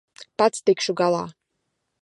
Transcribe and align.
Pats 0.41 0.63
tikšu 0.69 0.97
galā. 1.03 1.23